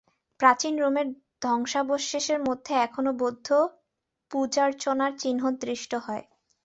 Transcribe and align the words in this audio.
প্রাচীন 0.39 0.73
রোমের 0.77 1.07
ধ্বংসাবশেষের 1.41 2.39
মধ্যে 2.43 2.73
এখনও 2.85 3.11
বৌদ্ধপূজার্চনার 3.21 4.71
চিহ্ন 5.21 5.41
দৃষ্ট 5.61 5.91
হয়। 6.05 6.23